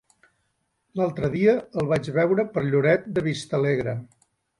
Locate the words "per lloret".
2.55-3.05